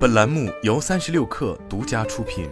[0.00, 2.48] 本栏目由三十六氪独家出品。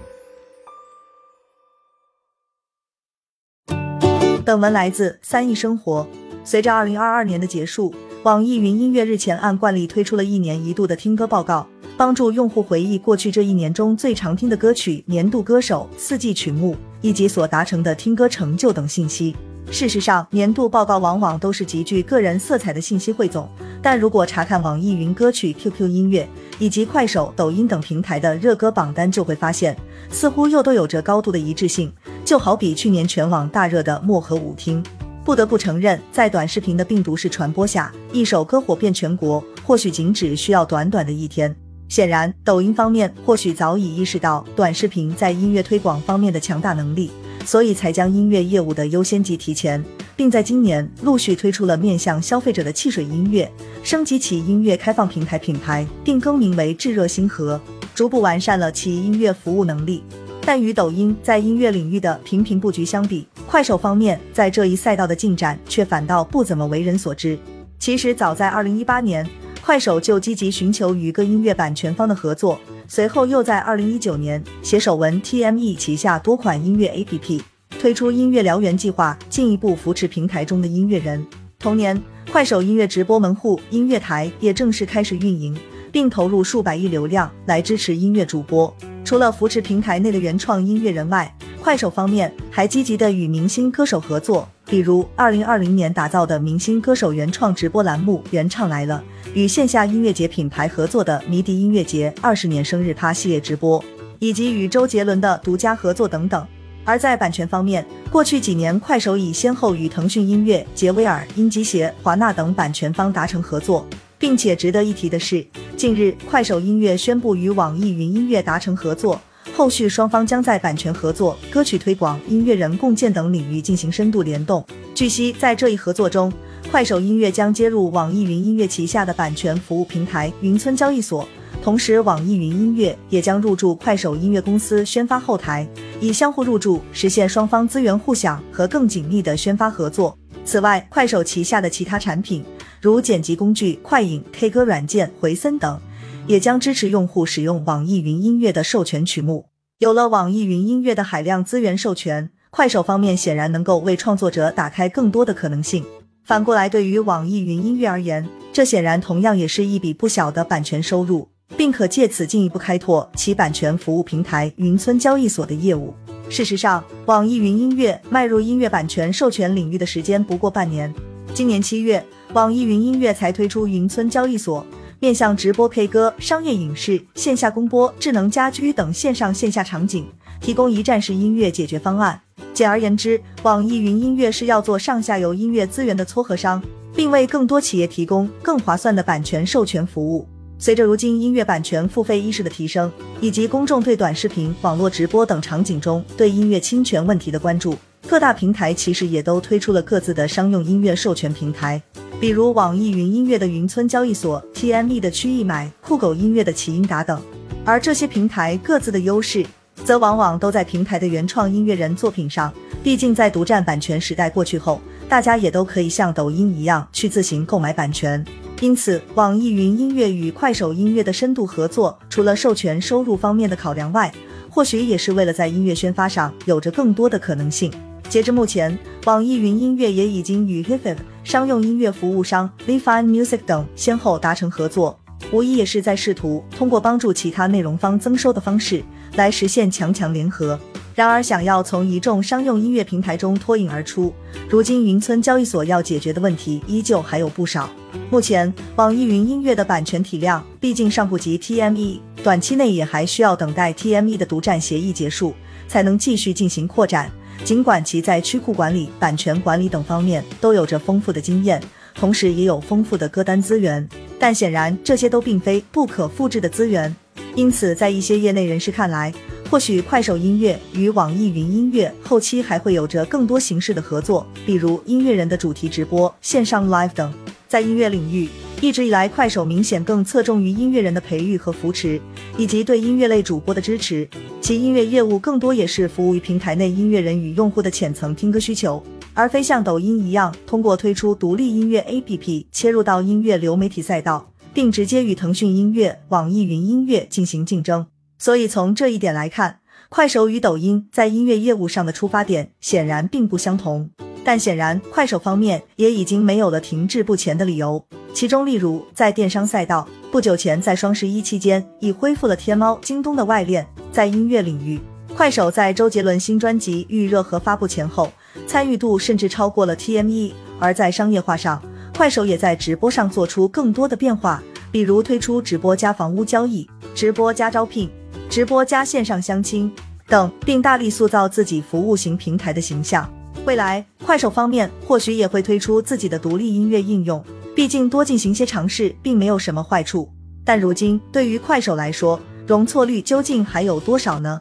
[4.44, 6.06] 本文来自三亿生活。
[6.44, 11.66] 随着二零二二年的结束，网易云音乐日前按惯例推出了一年一度的听歌报告，
[11.96, 19.34] 帮助用户回忆过去这一年中最常听的歌曲、年度歌手、四季曲目以及所达成的听歌成就等信息。
[19.70, 23.48] 事实上，年度报告往往都是极具个人色彩的信息汇总，
[23.82, 26.26] 但如果查看网易云歌曲、QQ 音乐
[26.58, 29.76] 以及快手、抖音等平台的热歌榜单，就会发现，
[30.10, 31.92] 似乎又都有着高度的一致性。
[32.24, 34.82] 就好比去年全网大热的《漠河舞厅》，
[35.22, 41.54] 不得不承认，在短视频的病毒式传播下，一首歌火遍全国，或许仅只需要短短的一天。
[41.88, 47.10] 显然，抖音方面或许早已意识到短视频在音乐推广方面的强大能力。
[47.48, 49.82] 所以才将音乐业务的优先级提前，
[50.14, 53.50] 并在今年陆续推出了面向消费者的汽水音乐，
[53.82, 57.58] 升级其音乐开放平台品牌，并更名为炙热星河，
[57.94, 60.04] 逐步完善了其音乐服务能力。
[60.42, 67.38] 但与抖音在音乐领域的频频布局相比，快手方面在这一赛道的进展却反倒不怎么为人所知。
[67.78, 69.26] 其实早在二零一八年，
[69.64, 72.60] 快手就积极寻求与各音乐版权方的合作。
[72.90, 77.38] 随后又在二零一九年携手文 TME 旗下多款音乐 APP
[77.78, 81.24] 推出音乐燎原计划，进一步扶持平台中的音乐人。
[81.58, 82.00] 同年，
[82.32, 85.54] 快手音乐直播门户音乐台也正式开始运营，
[85.92, 88.74] 并投入数百亿流量来支持音乐主播。
[89.04, 99.04] 除了扶持平台内的原创音乐人外，快手方面还积极的与明星歌手合作，比如二零二零年打造的明星歌手原创直播栏目《原唱来了》。
[99.34, 103.82] 与线下音乐节品牌合作的迷笛音乐节二十年生日趴系列直播，
[104.18, 106.46] 以及与周杰伦的独家合作等等。
[106.84, 113.86] 而在版权方面，过去几年快手已先后与腾讯音乐、杰威尔、音集协、华纳等版权方达成合作，
[114.18, 119.20] 并且值得一提的是，近日快手音乐宣布与网易云音乐达成合作，
[119.54, 124.64] 后续双方将在版权合作、歌曲推广、音乐人共建等领域进行深度联动。
[124.94, 126.32] 据悉，在这一合作中，
[126.70, 131.26] 快手音乐将接入网易云音乐旗下的版权服务平台云村交易所，
[131.62, 135.66] 同时网易云音乐也将入驻快手音乐公司宣发后台，
[135.98, 140.16] 以相互入驻实现双方资源互享和更紧密的宣发合作。
[140.44, 142.44] 此外，快手旗下的其他产品，
[142.82, 145.80] 如剪辑工具快影、K 歌软件回森等，
[146.26, 149.46] 也将支持用户使用网易云音乐的授权曲目。
[149.78, 155.82] 有了网易云音乐的海量资源授权，快手方面显然能够为创作者打开更多的可能性。
[156.28, 165.94] 反过来，对于网易云音乐而言，这显然同样也是一笔不小的版权收入，并可借此进一步开拓其版权服务平台云村交易所的业务。
[166.28, 170.92] 事实上，网易云音乐迈入音乐版权授权领域的时间不过半年。
[171.32, 174.66] 今年七月，网易云音乐才推出云村交易所，
[175.00, 180.06] 面向直播 K 歌、商业影视、线下公播、智能家居等线上线下场景，
[180.42, 182.20] 提供一站式音乐解决方案。
[182.58, 186.60] 简而言之，网易云音乐是要做上下游音乐资源的撮合商，
[186.92, 190.26] 并为更多企业提供更划算的版权授权服务。
[190.58, 197.76] 随着如今音乐版权付费意识的提升，以及公众对短视频、网络直播等场景中对音乐侵权问题的关注，
[198.08, 201.80] 各大平台其实也都推出了各自的商用音乐授权平台，
[202.20, 207.22] 比如网易云音乐的云村交易所、TME 的区域买、酷狗音乐的奇音达等。
[207.64, 209.46] 而这些平台各自的优势。
[209.88, 212.52] 则往往都在平台的原创音乐人作品上。
[212.82, 218.22] 毕竟在独占版权时代过去后，大家也都可以像抖音一样去自行购买版权。
[218.60, 224.12] 因此，网易云音乐与快手音乐的深度合作，除了授权收入方面的考量外，
[224.50, 227.72] 或许也是为了在音乐宣发上有着更多的可能性。
[228.10, 235.00] 截至目前，网易云音乐也已经与 h i f i 商用音乐服务商 Lifine Music 等先后达成合作，
[235.32, 238.82] 无疑也是在试图通过帮助其他内容方增收的方式。
[239.16, 240.58] 来实现强强联合。
[240.94, 244.12] 然而，想要从一众商用音乐平台中脱颖而出，
[244.48, 247.70] 如今云村交易所要解决的问题依旧还有不少。
[248.10, 255.34] 目前，网易云音乐的版权体量毕竟尚不及 TME，短期内也还需要等待 TME 的独占协议结束，
[255.66, 257.10] 才能继续进行扩展。
[257.44, 261.62] 尽管其在曲库管理、版权管理等方面都有着丰富的经验，
[261.98, 263.86] 同时也有丰富的歌单资源，
[264.18, 266.94] 但显然这些都并非不可复制的资源。
[267.34, 269.12] 因此，在一些业内人士看来，
[269.50, 277.12] 或许快手音乐与网易云音乐后期还会有着更多形式的合作，比如音乐人的主题直播、线上 live 等。
[277.48, 278.28] 在音乐领域，
[278.60, 282.00] 一直以来，快手明显更侧重于音乐人的培育和扶持，
[282.36, 284.06] 以及对音乐类主播的支持。
[284.40, 288.82] 其音乐业务更多也是服务于平台内音乐人与用户的浅层听歌需求，
[289.18, 294.30] 而非像抖音一样通过推出独立音乐 APP 切入到音乐流媒体赛道。
[294.54, 297.86] 并直接与腾讯音乐、网易云音乐进行竞争。
[298.18, 303.88] 所以从这一点来看，快手与抖音在音乐业务上的出发点显然并不相同。
[304.24, 307.84] 但显然，快手方面也已经没有了停滞不前的理由。
[308.12, 314.80] 其中，例如在电商赛道，不久前在双十一期间已恢复了天猫、京东的外链；在音乐领域，
[315.14, 318.10] 快手在周杰伦新专辑预热和发布前后，
[318.48, 320.32] 参与度甚至超过了 TME。
[320.58, 321.62] 而在商业化上，
[321.94, 324.42] 快手也在直播上做出更多的变化，
[324.72, 327.88] 比如推出直播加房屋交易、直播加招聘、
[328.28, 329.70] 直播加线上相亲
[330.08, 333.08] 等，并大力塑造自己服务型平台的形象。
[333.44, 337.24] 未来，快手方面或许也会推出自己的独立音乐应用，
[337.54, 340.08] 毕竟多进行些尝试并没有什么坏处。
[340.44, 344.40] 但如今对于快手来说，容错率究竟还有多少呢？